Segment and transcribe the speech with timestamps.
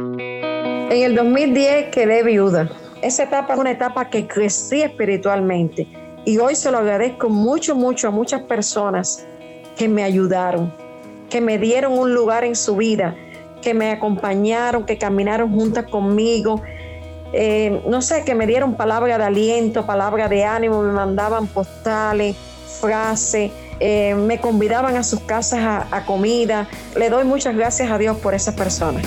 [0.00, 2.70] En el 2010 quedé viuda.
[3.02, 5.86] Esa etapa es una etapa que crecí espiritualmente
[6.24, 9.24] y hoy se lo agradezco mucho, mucho a muchas personas
[9.76, 10.72] que me ayudaron,
[11.28, 13.14] que me dieron un lugar en su vida,
[13.62, 16.62] que me acompañaron, que caminaron juntas conmigo.
[17.32, 22.36] Eh, no sé, que me dieron palabras de aliento, palabras de ánimo, me mandaban postales,
[22.80, 26.68] frases, eh, me convidaban a sus casas a comida.
[26.96, 29.06] Le doy muchas gracias a Dios por esas personas.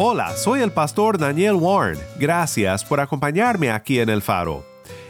[0.00, 1.98] Hola, soy el pastor Daniel Warren.
[2.20, 4.64] Gracias por acompañarme aquí en El Faro.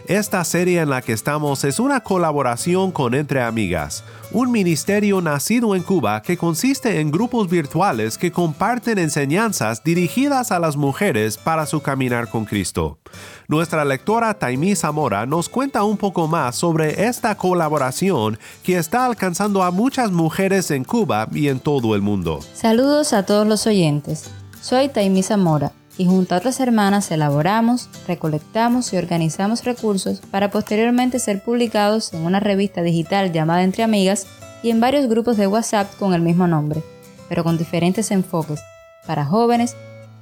[0.06, 5.74] Esta serie en la que estamos es una colaboración con Entre Amigas, un ministerio nacido
[5.74, 11.66] en Cuba que consiste en grupos virtuales que comparten enseñanzas dirigidas a las mujeres para
[11.66, 12.98] su caminar con Cristo.
[13.46, 19.62] Nuestra lectora Taimí Zamora nos cuenta un poco más sobre esta colaboración que está alcanzando
[19.62, 22.40] a muchas mujeres en Cuba y en todo el mundo.
[22.54, 24.30] Saludos a todos los oyentes.
[24.60, 31.18] Soy Taimí Zamora y junto a otras hermanas elaboramos, recolectamos y organizamos recursos para posteriormente
[31.20, 34.26] ser publicados en una revista digital llamada Entre Amigas
[34.62, 36.82] y en varios grupos de WhatsApp con el mismo nombre,
[37.28, 38.60] pero con diferentes enfoques,
[39.06, 39.76] para jóvenes,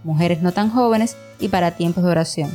[0.04, 2.50] mujeres no tan jóvenes y para tiempos de oración.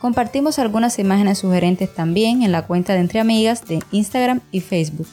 [0.00, 5.08] Compartimos algunas imágenes sugerentes también en la cuenta de Entre Amigas de Instagram y Facebook.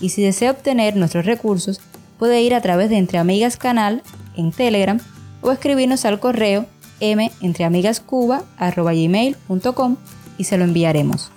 [0.00, 1.80] Y si desea obtener nuestros recursos,
[2.18, 4.02] puede ir a través de Entre Amigas Canal
[4.36, 4.98] en Telegram
[5.40, 6.66] o escribirnos al correo
[7.00, 9.96] mentreamigascuba.gmail.com
[10.38, 11.32] y se lo enviaremos.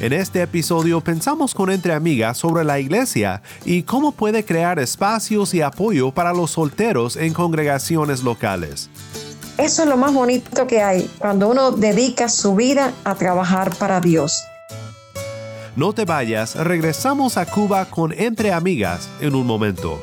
[0.00, 5.54] En este episodio pensamos con Entre Amigas sobre la iglesia y cómo puede crear espacios
[5.54, 8.90] y apoyo para los solteros en congregaciones locales.
[9.58, 14.00] Eso es lo más bonito que hay, cuando uno dedica su vida a trabajar para
[14.00, 14.42] Dios.
[15.76, 20.02] No te vayas, regresamos a Cuba con Entre Amigas en un momento.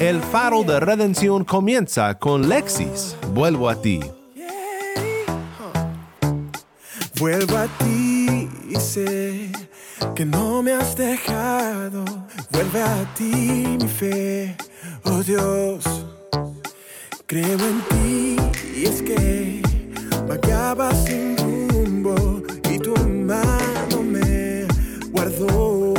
[0.00, 3.16] El faro de redención comienza con Lexis.
[3.34, 3.98] Vuelvo a ti.
[7.18, 9.50] Vuelvo a ti y sé
[10.14, 12.04] que no me has dejado.
[12.52, 14.56] Vuelve a ti mi fe,
[15.02, 15.84] oh Dios.
[17.26, 18.36] Creo en ti
[18.76, 19.60] y es que
[20.28, 24.64] vagaba sin rumbo y tu mano me
[25.10, 25.92] guardó.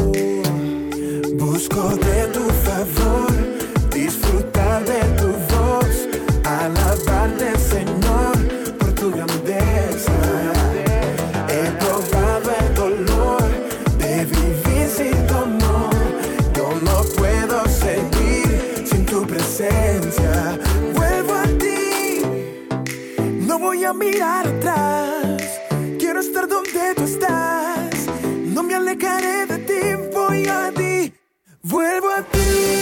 [1.37, 3.28] Busco de tu favor
[23.93, 25.41] mirar atrás,
[25.97, 28.07] quiero estar donde tú estás,
[28.45, 31.13] no me alejaré de ti, voy a ti,
[31.63, 32.78] vuelvo a ti.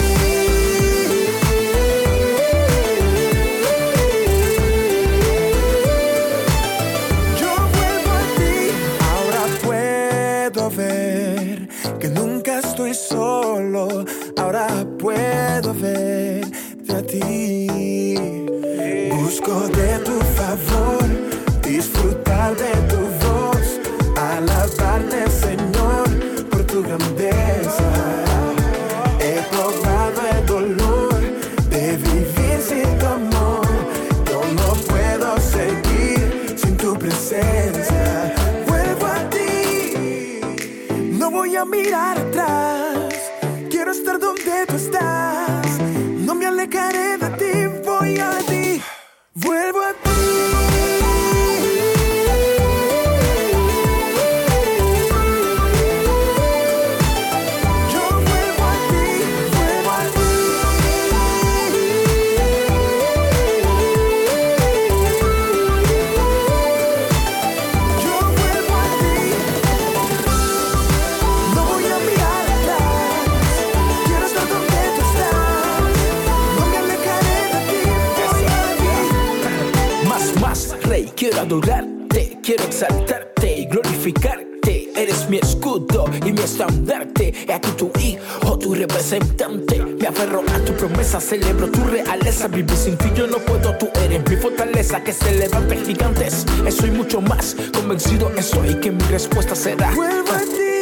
[91.16, 92.48] Celebro tu realeza.
[92.48, 95.02] Vivir sin ti yo no puedo, tú eres mi fortaleza.
[95.02, 96.44] Que se levante gigantes.
[96.66, 97.56] Eso y mucho más.
[97.72, 99.90] Convencido estoy que mi respuesta será.
[99.94, 100.74] Vuelvo a ti.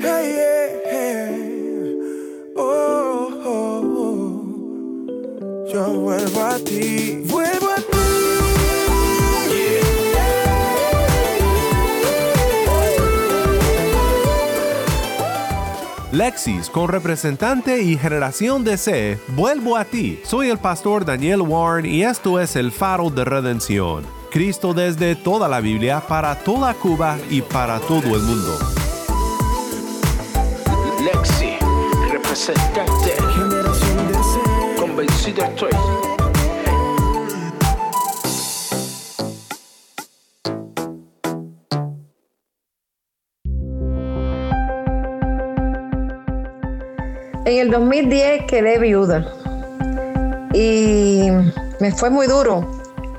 [0.00, 0.36] Hey,
[0.90, 1.98] hey.
[2.56, 5.66] Oh, oh, oh.
[5.72, 5.90] Yo.
[6.00, 7.21] Vuelvo a ti.
[16.22, 20.20] Lexis, con representante y generación de C, vuelvo a ti.
[20.22, 24.06] Soy el pastor Daniel Warren y esto es el faro de redención.
[24.30, 28.56] Cristo desde toda la Biblia, para toda Cuba y para todo el mundo.
[31.02, 31.56] Lexi,
[32.12, 33.16] representante.
[33.34, 34.76] Generación.
[34.78, 35.71] Convencido estoy.
[47.62, 49.24] El 2010 quedé viuda
[50.52, 51.28] y
[51.78, 52.68] me fue muy duro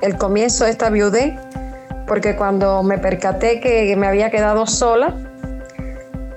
[0.02, 1.34] el comienzo de esta viudez
[2.08, 5.16] porque cuando me percaté que me había quedado sola,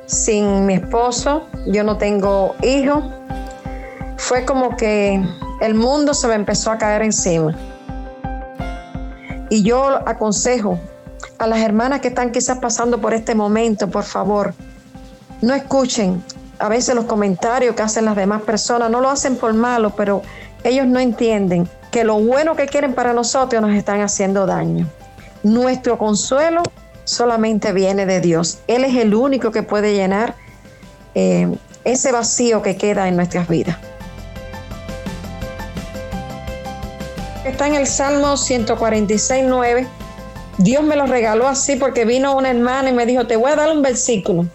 [0.06, 3.02] sin mi esposo, yo no tengo hijos,
[4.18, 5.20] fue como que
[5.60, 7.56] el mundo se me empezó a caer encima.
[9.50, 10.78] Y yo aconsejo
[11.38, 14.54] a las hermanas que están quizás pasando por este momento, por favor,
[15.42, 16.22] no escuchen
[16.58, 20.22] a veces los comentarios que hacen las demás personas, no lo hacen por malo, pero
[20.64, 24.86] ellos no entienden que lo bueno que quieren para nosotros nos están haciendo daño.
[25.42, 26.62] Nuestro consuelo
[27.04, 28.58] solamente viene de Dios.
[28.66, 30.34] Él es el único que puede llenar
[31.14, 31.48] eh,
[31.84, 33.76] ese vacío que queda en nuestras vidas.
[37.44, 39.86] Está en el Salmo 146, 9.
[40.58, 43.56] Dios me lo regaló así porque vino una hermana y me dijo, te voy a
[43.56, 44.46] dar un versículo.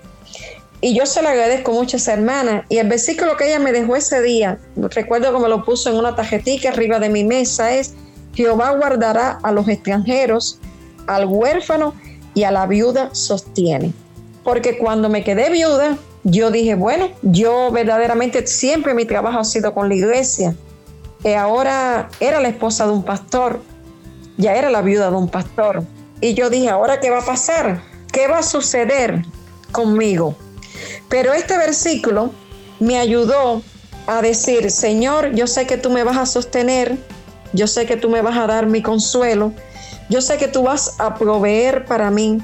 [0.84, 2.66] Y yo se lo agradezco mucho a esa hermana.
[2.68, 6.16] Y el versículo que ella me dejó ese día, recuerdo como lo puso en una
[6.16, 7.94] tarjetita arriba de mi mesa, es,
[8.34, 10.60] Jehová guardará a los extranjeros,
[11.06, 11.94] al huérfano
[12.34, 13.94] y a la viuda sostiene.
[14.44, 19.76] Porque cuando me quedé viuda, yo dije, bueno, yo verdaderamente siempre mi trabajo ha sido
[19.76, 20.56] con la iglesia.
[21.24, 23.62] Y ahora era la esposa de un pastor,
[24.38, 25.84] ya era la viuda de un pastor.
[26.22, 27.82] Y yo dije, ¿ahora qué va a pasar?
[28.12, 29.24] ¿Qué va a suceder
[29.72, 30.36] conmigo?
[31.12, 32.32] Pero este versículo
[32.80, 33.62] me ayudó
[34.08, 36.98] a decir, Señor, yo sé que tú me vas a sostener,
[37.52, 39.52] yo sé que tú me vas a dar mi consuelo,
[40.08, 42.42] yo sé que tú vas a proveer para mí,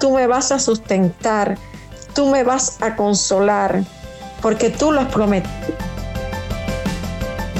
[0.00, 1.58] tú me vas a sustentar,
[2.14, 3.84] tú me vas a consolar,
[4.40, 5.76] porque tú lo has prometido.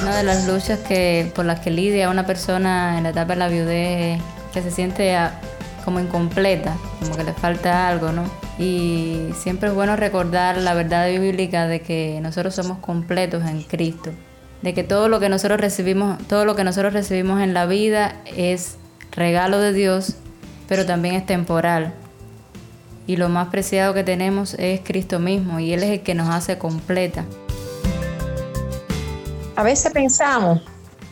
[0.00, 3.38] Una de las luchas que, por las que lidia una persona en la etapa de
[3.41, 4.23] la viudez
[4.55, 5.19] que se siente
[5.85, 8.45] como incompleta, como que le falta algo, ¿no?
[8.58, 14.11] Y siempre es bueno recordar la verdad bíblica de que nosotros somos completos en Cristo,
[14.62, 18.17] de que todo lo que nosotros recibimos, todo lo que nosotros recibimos en la vida
[18.25, 18.76] es
[19.12, 20.17] regalo de Dios,
[20.69, 21.93] pero también es temporal.
[23.06, 26.28] Y lo más preciado que tenemos es Cristo mismo y Él es el que nos
[26.30, 27.25] hace completa.
[29.54, 30.61] A veces pensamos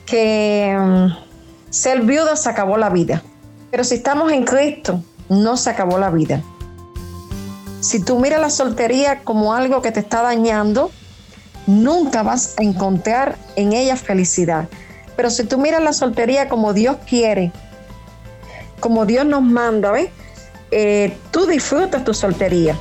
[0.06, 3.22] que mm, ser viuda se acabó la vida,
[3.70, 6.42] pero si estamos en Cristo, no se acabó la vida.
[7.84, 10.90] Si tú miras la soltería como algo que te está dañando,
[11.66, 14.68] nunca vas a encontrar en ella felicidad.
[15.16, 17.52] Pero si tú miras la soltería como Dios quiere,
[18.80, 20.08] como Dios nos manda, ¿ves?
[20.70, 22.74] Eh, tú disfrutas tu soltería.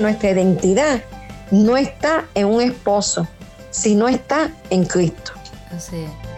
[0.00, 1.02] Nuestra identidad
[1.50, 3.28] no está en un esposo,
[3.70, 5.32] sino está en Cristo.
[5.70, 6.31] Así es.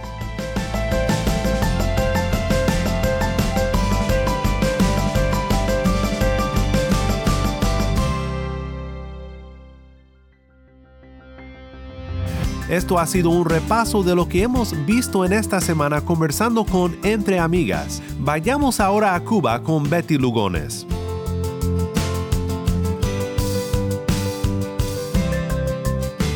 [12.75, 16.97] Esto ha sido un repaso de lo que hemos visto en esta semana conversando con
[17.05, 18.03] Entre Amigas.
[18.19, 20.85] Vayamos ahora a Cuba con Betty Lugones.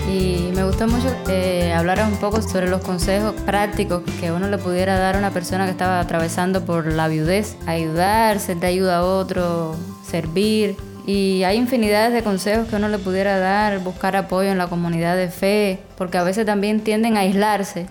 [0.09, 4.59] Y me gustó mucho eh, hablar un poco sobre los consejos prácticos que uno le
[4.59, 7.57] pudiera dar a una persona que estaba atravesando por la viudez.
[7.67, 9.75] Ayudar, ser de ayuda a otro,
[10.09, 10.77] servir.
[11.09, 15.17] Y hay infinidades de consejos que uno le pudiera dar, buscar apoyo en la comunidad
[15.17, 17.87] de fe, porque a veces también tienden a aislarse.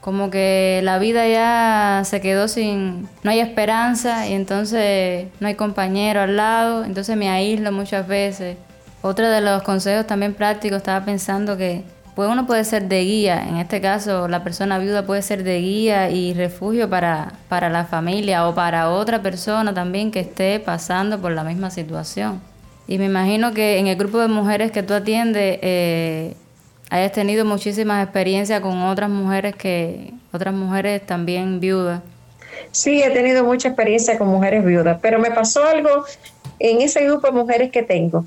[0.00, 5.54] Como que la vida ya se quedó sin, no hay esperanza y entonces no hay
[5.54, 8.56] compañero al lado, entonces me aíslo muchas veces.
[9.02, 11.84] Otro de los consejos también prácticos, estaba pensando que
[12.18, 15.60] pues uno puede ser de guía, en este caso la persona viuda puede ser de
[15.60, 21.20] guía y refugio para, para la familia o para otra persona también que esté pasando
[21.20, 22.40] por la misma situación.
[22.88, 26.34] Y me imagino que en el grupo de mujeres que tú atiendes eh,
[26.90, 32.02] hayas tenido muchísimas experiencias con otras mujeres que otras mujeres también viudas.
[32.72, 36.04] Sí, he tenido mucha experiencia con mujeres viudas, pero me pasó algo
[36.58, 38.26] en ese grupo de mujeres que tengo.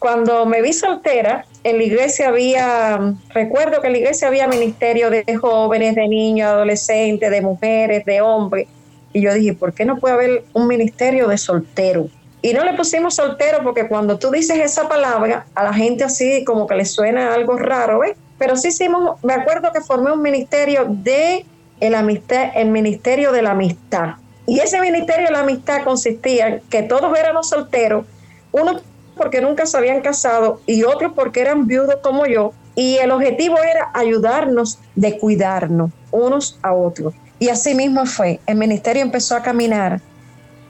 [0.00, 5.10] Cuando me vi soltera, en la iglesia había, recuerdo que en la iglesia había ministerio
[5.10, 8.66] de jóvenes, de niños, adolescentes, de mujeres, de hombres.
[9.12, 12.08] Y yo dije, ¿por qué no puede haber un ministerio de soltero?
[12.40, 16.44] Y no le pusimos soltero porque cuando tú dices esa palabra, a la gente así
[16.44, 18.16] como que le suena algo raro, ¿ves?
[18.38, 21.44] Pero sí hicimos, me acuerdo que formé un ministerio de
[21.78, 24.14] el, amistad, el ministerio de la amistad.
[24.46, 28.06] Y ese ministerio de la amistad consistía en que todos éramos solteros,
[28.52, 28.80] uno
[29.20, 32.54] porque nunca se habían casado y otros porque eran viudos como yo.
[32.74, 37.12] Y el objetivo era ayudarnos de cuidarnos unos a otros.
[37.38, 38.40] Y así mismo fue.
[38.46, 40.00] El ministerio empezó a caminar.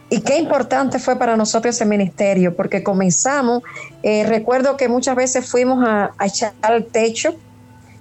[0.08, 3.62] Y qué importante fue para nosotros ese ministerio, porque comenzamos,
[4.02, 7.36] eh, recuerdo que muchas veces fuimos a, echar al techo,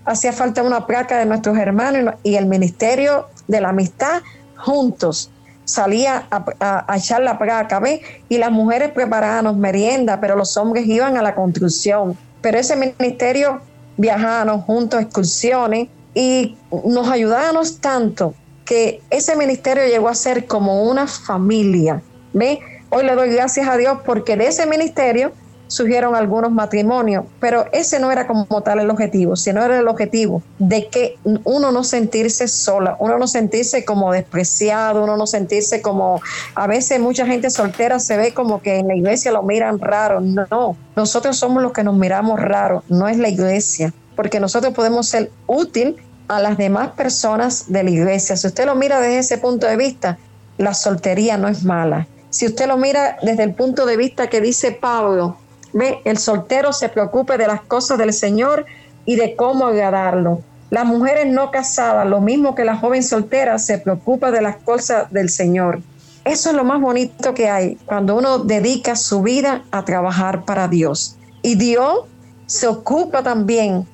[0.04, 4.24] hacía falta una placa de nuestros hermanos y el ministerio de la amistad
[4.58, 5.30] juntos
[5.70, 8.02] salía a, echar la placa, ¿ves?
[8.28, 12.18] Y las mujeres preparaban merienda, pero los hombres iban a la construcción.
[12.42, 13.62] Pero ese ministerio
[13.98, 18.34] viajábamos juntos a excursiones y nos ayudábamos tanto
[18.66, 22.02] que ese ministerio llegó a ser como una familia.
[22.34, 22.60] ¿Ve?
[22.90, 25.32] Hoy le doy gracias a Dios porque de ese ministerio
[25.70, 30.42] surgieron algunos matrimonios, pero ese no era como tal el objetivo, sino era el objetivo
[30.58, 36.22] de que uno no sentirse sola, uno no sentirse como despreciado, uno no sentirse como,
[36.56, 40.20] a veces mucha gente soltera se ve como que en la iglesia lo miran raro,
[40.22, 45.08] no, nosotros somos los que nos miramos raro, no es la iglesia, porque nosotros podemos
[45.08, 45.98] ser útil
[46.28, 48.36] a las demás personas de la iglesia.
[48.38, 50.18] Si usted lo mira desde ese punto de vista,
[50.58, 52.08] la soltería no es mala.
[52.32, 55.38] Si usted lo mira desde el punto de vista que dice Pablo,
[55.74, 58.66] El soltero se preocupe de las cosas del Señor
[59.06, 60.42] y de cómo agradarlo.
[60.70, 65.12] Las mujeres no casadas, lo mismo que la joven soltera, se preocupa de las cosas
[65.12, 65.82] del Señor.
[66.26, 70.68] Eso es lo más bonito que hay cuando uno dedica su vida a trabajar para
[70.68, 71.16] Dios.
[71.42, 72.06] Y Dios
[72.46, 73.88] se ocupa también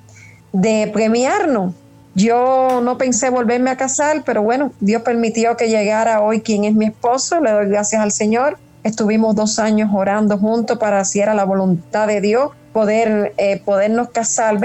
[0.51, 1.74] de premiarnos.
[2.13, 6.74] Yo no pensé volverme a casar, pero bueno, Dios permitió que llegara hoy quien es
[6.74, 7.39] mi esposo.
[7.41, 8.58] Le doy gracias al Señor.
[8.86, 14.10] Estuvimos dos años orando juntos para si era la voluntad de Dios poder eh, podernos
[14.10, 14.60] casar,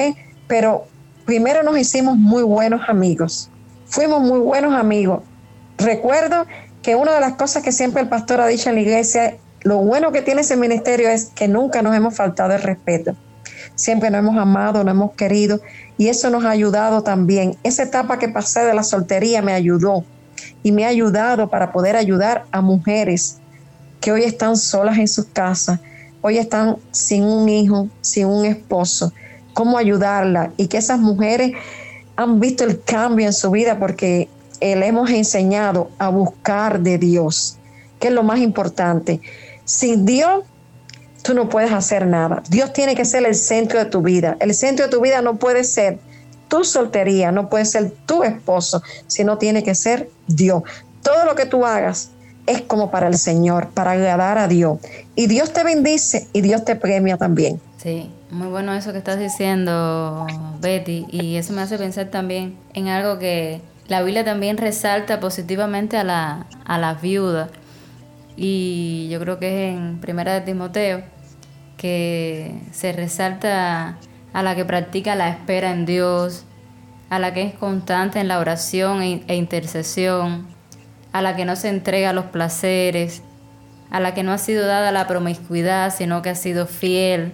[0.46, 0.84] pero
[1.24, 3.48] primero nos hicimos muy buenos amigos.
[3.86, 5.22] Fuimos muy buenos amigos.
[5.78, 6.44] Recuerdo
[6.82, 9.78] que una de las cosas que siempre el pastor ha dicho en la iglesia, lo
[9.78, 13.16] bueno que tiene ese ministerio es que nunca nos hemos faltado el respeto.
[13.74, 15.62] Siempre nos hemos amado, nos hemos querido
[15.96, 17.56] y eso nos ha ayudado también.
[17.62, 20.04] Esa etapa que pasé de la soltería me ayudó
[20.62, 23.39] y me ha ayudado para poder ayudar a mujeres
[24.00, 25.80] que hoy están solas en sus casas,
[26.22, 29.12] hoy están sin un hijo, sin un esposo,
[29.54, 31.52] cómo ayudarla y que esas mujeres
[32.16, 34.28] han visto el cambio en su vida porque
[34.60, 37.58] le hemos enseñado a buscar de Dios,
[37.98, 39.20] que es lo más importante.
[39.64, 40.44] Sin Dios,
[41.22, 42.42] tú no puedes hacer nada.
[42.48, 44.36] Dios tiene que ser el centro de tu vida.
[44.40, 45.98] El centro de tu vida no puede ser
[46.48, 50.62] tu soltería, no puede ser tu esposo, sino tiene que ser Dios.
[51.02, 52.10] Todo lo que tú hagas,
[52.46, 54.78] es como para el Señor, para agradar a Dios.
[55.14, 57.60] Y Dios te bendice y Dios te premia también.
[57.76, 60.26] Sí, muy bueno eso que estás diciendo,
[60.60, 61.06] Betty.
[61.10, 66.04] Y eso me hace pensar también en algo que la Biblia también resalta positivamente a
[66.04, 67.50] la, a las viudas.
[68.36, 71.02] Y yo creo que es en Primera de Timoteo
[71.76, 73.98] que se resalta
[74.32, 76.44] a la que practica la espera en Dios,
[77.08, 80.46] a la que es constante en la oración e, e intercesión,
[81.12, 83.22] a la que no se entrega los placeres,
[83.90, 87.32] a la que no ha sido dada la promiscuidad, sino que ha sido fiel,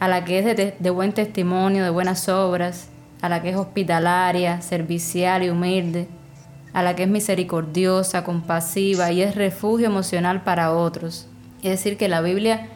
[0.00, 2.88] a la que es de, buen testimonio, de buenas obras,
[3.22, 6.08] a la que es hospitalaria, servicial y humilde,
[6.72, 11.28] a la que es misericordiosa, compasiva y es refugio emocional para otros.
[11.62, 12.66] Es decir, que la Biblia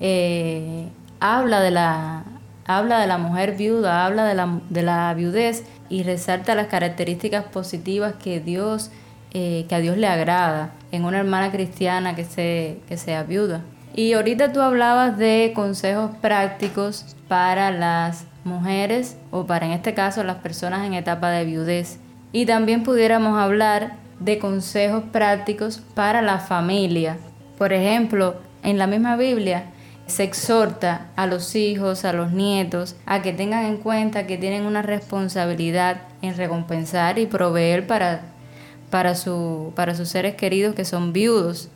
[0.00, 0.88] eh,
[1.18, 2.24] habla, de la,
[2.66, 7.44] habla de la mujer viuda, habla de la, de la viudez y resalta las características
[7.46, 8.90] positivas que Dios
[9.32, 13.62] eh, que a Dios le agrada en una hermana cristiana que, se, que sea viuda.
[13.94, 20.24] Y ahorita tú hablabas de consejos prácticos para las mujeres o para en este caso
[20.24, 21.98] las personas en etapa de viudez.
[22.32, 27.16] Y también pudiéramos hablar de consejos prácticos para la familia.
[27.56, 29.64] Por ejemplo, en la misma Biblia
[30.06, 34.64] se exhorta a los hijos, a los nietos, a que tengan en cuenta que tienen
[34.64, 38.22] una responsabilidad en recompensar y proveer para,
[38.90, 41.70] para, su, para sus seres queridos que son viudos.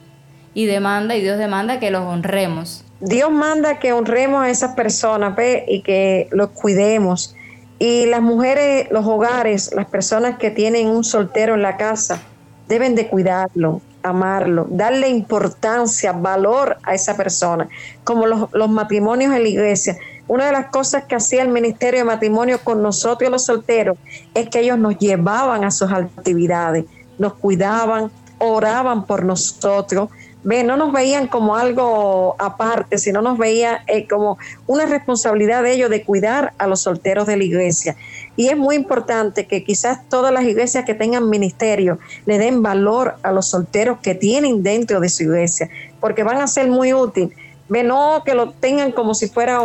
[0.55, 2.85] Y demanda, y Dios demanda que los honremos.
[3.01, 5.35] Dios manda que honremos a esas personas
[5.67, 7.35] y que los cuidemos.
[7.79, 12.21] Y las mujeres, los hogares, las personas que tienen un soltero en la casa,
[12.69, 17.69] deben de cuidarlo, amarlo, darle importancia, valor a esa persona,
[18.05, 19.97] como los, matrimonios en la iglesia.
[20.29, 23.99] Una de las cosas que hacía el Ministerio de Matrimonio con nosotros los solteros
[24.35, 26.85] es que ellos nos llevaban a sus actividades,
[27.23, 30.11] nos cuidaban, oraban por nosotros,
[30.45, 35.73] Ve, no nos veían como algo aparte, sino nos veían eh, como una responsabilidad de
[35.73, 37.95] ellos de cuidar a los solteros de la iglesia.
[38.35, 43.15] Y es muy importante que quizás todas las iglesias que tengan ministerio le den valor
[43.23, 45.69] a los solteros que tienen dentro de su iglesia,
[46.01, 47.37] porque van a ser muy útiles.
[47.69, 49.61] Ve, no que lo tengan como si fuera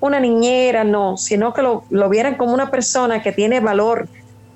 [0.00, 4.08] una niñera, no, sino que lo, lo vieran como una persona que tiene valor,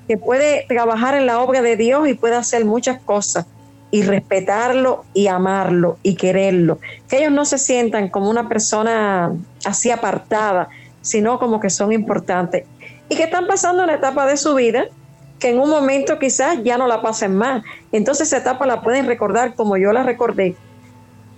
[0.07, 3.45] que puede trabajar en la obra de Dios y puede hacer muchas cosas
[3.91, 6.79] y respetarlo y amarlo y quererlo.
[7.07, 9.31] Que ellos no se sientan como una persona
[9.65, 10.69] así apartada,
[11.01, 12.65] sino como que son importantes.
[13.09, 14.85] Y que están pasando una etapa de su vida
[15.39, 17.63] que en un momento quizás ya no la pasen más.
[17.91, 20.55] Entonces esa etapa la pueden recordar como yo la recordé.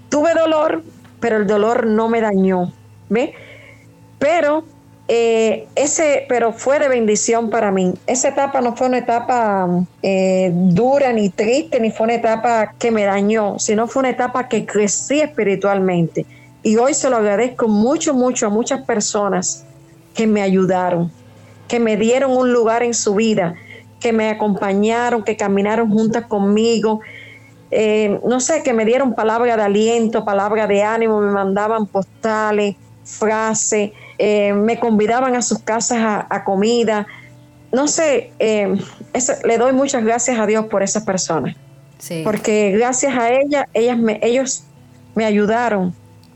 [0.10, 0.84] Tuve dolor,
[1.20, 2.72] pero el dolor no me dañó.
[3.10, 3.34] ¿Ve?
[4.20, 4.64] Pero
[5.08, 7.94] eh, ese, pero fue de bendición para mí.
[8.08, 9.68] Esa etapa no fue una etapa
[10.02, 14.48] eh, dura ni triste, ni fue una etapa que me dañó, sino fue una etapa
[14.48, 16.26] que crecí espiritualmente.
[16.64, 19.64] Y hoy se lo agradezco mucho, mucho a muchas personas
[20.16, 21.12] que me ayudaron,
[21.68, 23.54] que me dieron un lugar en su vida,
[24.00, 27.02] que me acompañaron, que caminaron juntas conmigo.
[27.70, 32.76] Eh, no sé, que me dieron palabra de aliento, palabra de ánimo, me mandaban postales,
[33.04, 37.08] frases eh, me convidaban a sus casas a, comida.
[37.72, 38.76] No sé, eh,
[39.44, 41.56] le doy muchas gracias a Dios por esas personas.
[42.24, 44.64] Porque gracias a ella, ellas me, ellos
[45.16, 45.94] me ayudaron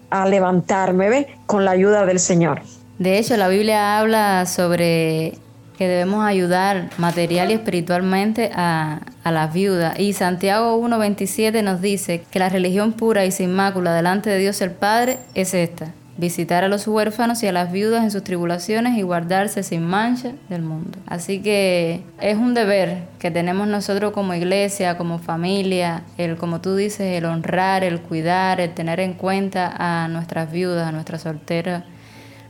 [0.09, 1.27] a levantarme, ¿ves?
[1.45, 2.61] Con la ayuda del Señor.
[2.97, 5.37] De hecho, la Biblia habla sobre
[5.77, 9.97] que debemos ayudar material y espiritualmente a, a las viudas.
[9.97, 14.59] Y Santiago 1.27 nos dice que la religión pura y sin mácula delante de Dios
[14.61, 18.97] el Padre es esta, visitar a los huérfanos y a las viudas en sus tribulaciones
[18.97, 20.99] y guardarse sin mancha del mundo.
[21.07, 26.75] Así que es un deber que tenemos nosotros como iglesia, como familia, el como tú
[26.75, 31.85] dices, el honrar, el cuidar, el tener en cuenta a nuestras viudas, a nuestras solteras,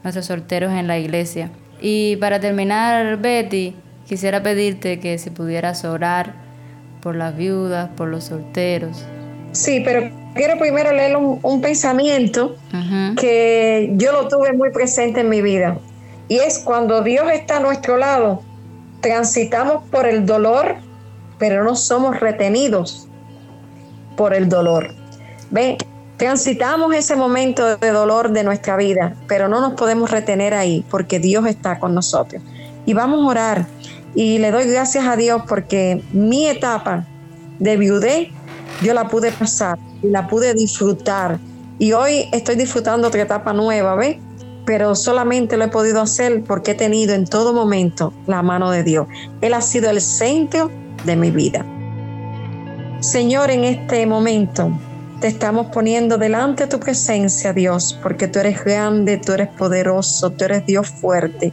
[0.03, 1.51] nuestros solteros en la iglesia.
[1.79, 3.75] Y para terminar, Betty,
[4.07, 6.33] quisiera pedirte que si pudieras orar
[7.01, 9.05] por las viudas, por los solteros.
[9.51, 12.55] Sí, pero quiero primero leer un, pensamiento
[13.17, 15.77] que yo lo tuve muy presente en mi vida.
[16.27, 18.43] Y es cuando Dios está a nuestro lado,
[19.01, 20.75] transitamos por el dolor,
[21.37, 23.07] pero no somos retenidos
[24.15, 24.93] por el dolor.
[25.49, 25.77] Ve,
[26.17, 31.19] transitamos ese momento de dolor de nuestra vida, pero no nos podemos retener ahí porque
[31.19, 32.43] Dios está con nosotros.
[32.85, 33.65] Y vamos a orar.
[34.15, 37.05] Y le doy gracias a Dios porque mi etapa
[37.59, 38.29] de viudez
[38.81, 41.39] yo la pude pasar y la pude disfrutar.
[41.77, 44.17] Y hoy estoy disfrutando otra etapa nueva, ¿ves?
[44.65, 48.83] Pero solamente lo he podido hacer porque he tenido en todo momento la mano de
[48.83, 49.07] Dios.
[49.41, 50.69] Él ha sido el centro
[51.05, 51.65] de mi vida.
[52.99, 54.71] Señor, en este momento
[55.21, 60.29] te estamos poniendo delante de tu presencia, Dios, porque tú eres grande, tú eres poderoso,
[60.31, 61.51] tú eres Dios fuerte,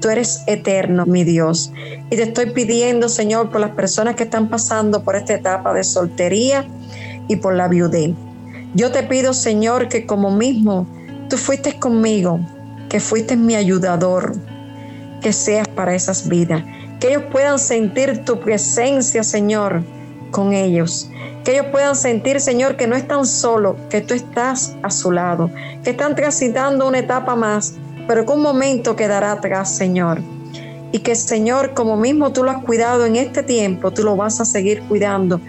[0.00, 1.72] tú eres eterno, mi Dios.
[2.10, 5.84] Y te estoy pidiendo, Señor, por las personas que están pasando por esta etapa de
[5.84, 6.66] soltería
[7.28, 8.12] y por la viudez.
[8.74, 10.86] Yo te pido, Señor, que como mismo
[11.28, 12.40] tú fuiste conmigo,
[12.88, 14.34] que fuiste mi ayudador,
[15.20, 16.62] que seas para esas vidas,
[17.00, 19.82] que ellos puedan sentir tu presencia, Señor,
[20.30, 21.10] con ellos.
[21.44, 25.50] Que ellos puedan sentir, Señor, que no están solos, que tú estás a su lado,
[25.82, 27.74] que están transitando una etapa más,
[28.08, 30.20] pero que un momento quedará atrás, Señor.
[30.90, 34.40] Y que, Señor, como mismo tú lo has cuidado en este tiempo, tú lo vas
[34.40, 35.40] a seguir cuidando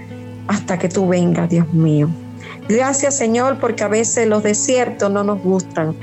[0.48, 2.10] hasta que tú vengas, Dios mío.
[2.68, 5.96] Gracias, Señor, porque a veces los desiertos no nos gustan,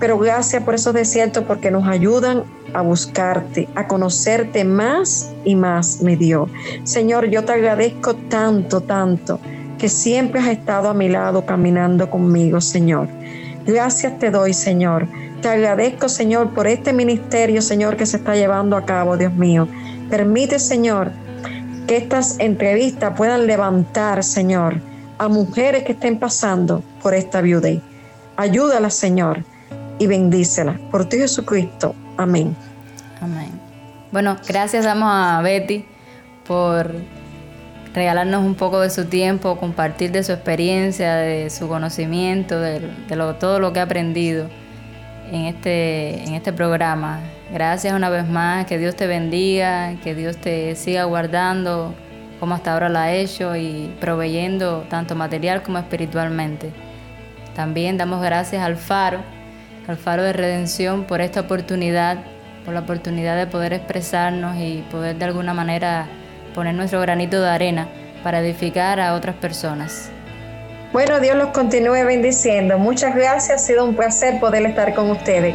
[0.00, 2.42] pero gracias por esos desiertos porque nos ayudan
[2.74, 6.50] a buscarte, a conocerte más y más, mi Dios.
[6.82, 9.38] Señor, yo te agradezco tanto, tanto,
[9.78, 13.08] que siempre has estado a mi lado caminando conmigo, Señor.
[13.64, 15.08] Gracias te doy, Señor.
[15.42, 19.68] Te agradezco, Señor, por este ministerio, Señor, que se está llevando a cabo, Dios mío.
[20.08, 21.10] Permite, Señor,
[21.86, 24.80] que estas entrevistas puedan levantar, Señor,
[25.18, 27.80] a mujeres que estén pasando por esta viudez.
[28.36, 29.44] Ayúdala, Señor,
[29.98, 30.80] y bendícela.
[30.90, 31.94] Por ti, Jesucristo.
[32.16, 32.56] Amén.
[33.20, 33.50] Amén.
[34.10, 35.84] Bueno, gracias damos a Betty
[36.46, 36.94] por
[37.94, 42.80] regalarnos un poco de su tiempo, compartir de su experiencia, de su conocimiento, de,
[43.38, 44.48] todo lo que ha aprendido
[45.30, 47.20] en este, en este programa.
[47.52, 51.94] Gracias una vez más, que Dios te bendiga, que Dios te siga guardando
[52.40, 56.72] como hasta ahora lo ha hecho y proveyendo tanto material como espiritualmente.
[57.54, 59.20] También damos gracias al Faro,
[59.88, 62.18] al Faro de Redención por esta oportunidad,
[62.64, 66.06] por la oportunidad de poder expresarnos y poder de alguna manera
[66.54, 67.88] poner nuestro granito de arena
[68.22, 70.10] para edificar a otras personas.
[70.96, 72.78] Bueno, Dios los continúe bendiciendo.
[72.78, 75.54] Muchas gracias, ha sido un placer poder estar con ustedes.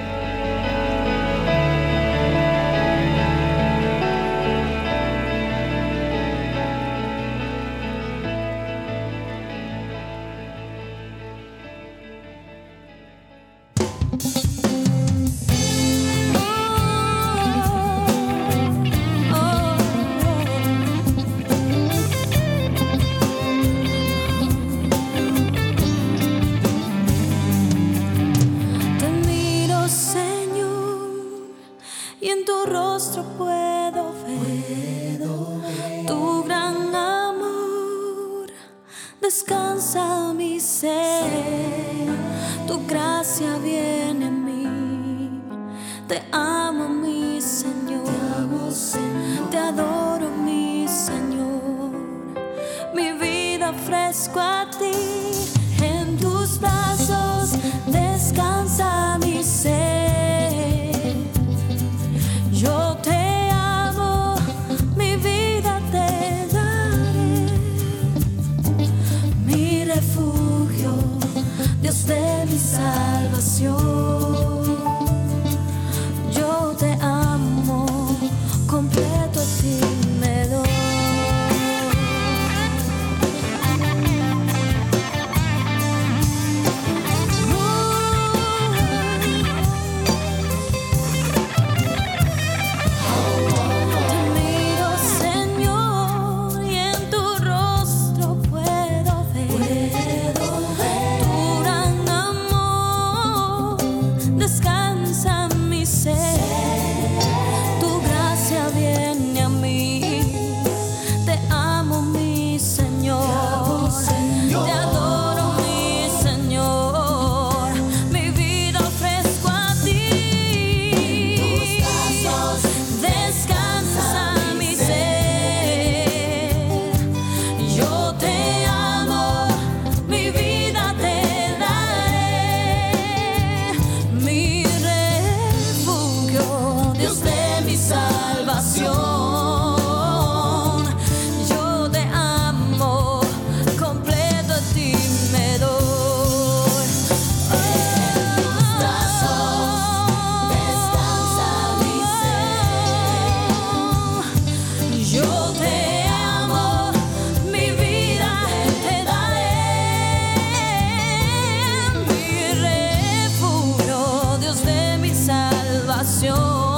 [166.43, 166.70] Oh.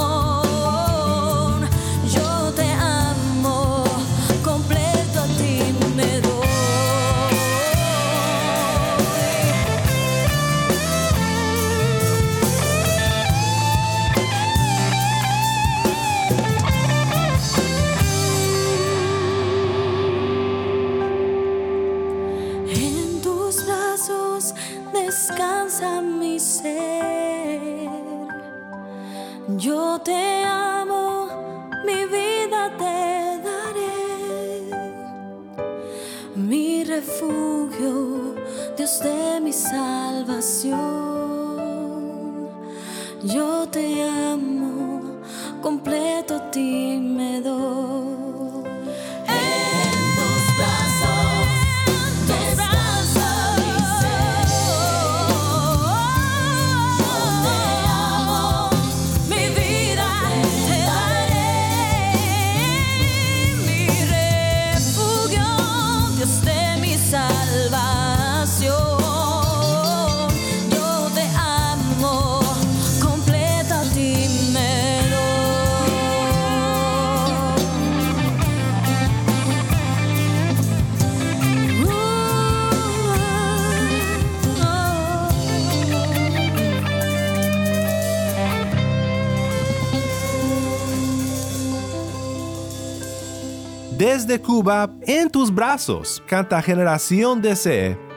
[94.14, 97.56] Desde Cuba, en tus brazos, canta Generación de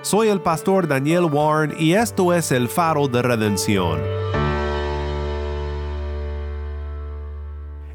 [0.02, 4.25] Soy el pastor Daniel Warren y esto es el faro de redención.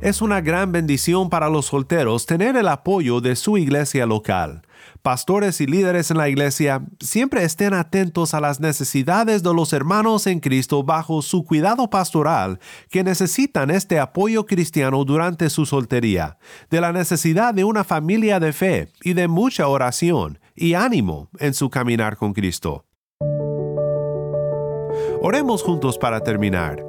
[0.01, 4.63] Es una gran bendición para los solteros tener el apoyo de su iglesia local.
[5.03, 10.25] Pastores y líderes en la iglesia siempre estén atentos a las necesidades de los hermanos
[10.25, 12.59] en Cristo bajo su cuidado pastoral
[12.89, 16.39] que necesitan este apoyo cristiano durante su soltería,
[16.71, 21.53] de la necesidad de una familia de fe y de mucha oración y ánimo en
[21.53, 22.85] su caminar con Cristo.
[25.21, 26.83] Oremos juntos para terminar.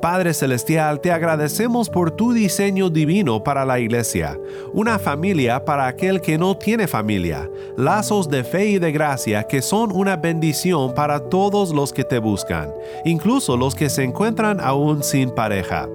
[0.00, 4.38] Padre Celestial, te agradecemos por tu diseño divino para la iglesia,
[4.72, 9.60] una familia para aquel que no tiene familia, lazos de fe y de gracia que
[9.60, 12.72] son una bendición para todos los que te buscan,
[13.04, 15.88] incluso los que se encuentran aún sin pareja.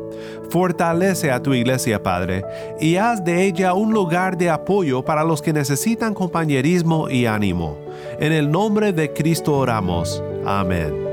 [0.49, 2.43] Fortalece a tu iglesia, Padre,
[2.79, 7.77] y haz de ella un lugar de apoyo para los que necesitan compañerismo y ánimo.
[8.19, 10.21] En el nombre de Cristo oramos.
[10.45, 11.12] Amén.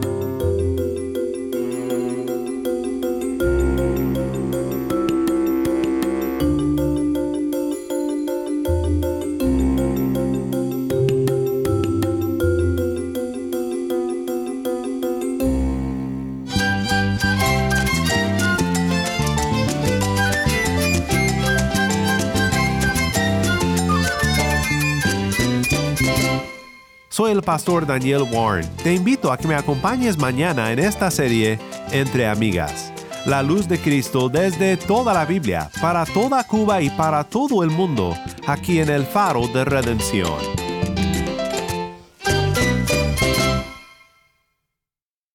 [27.41, 28.67] Pastor Daniel Warren.
[28.83, 31.59] Te invito a que me acompañes mañana en esta serie
[31.91, 32.93] Entre Amigas.
[33.25, 37.69] La luz de Cristo desde toda la Biblia, para toda Cuba y para todo el
[37.69, 38.15] mundo,
[38.47, 40.60] aquí en el faro de redención.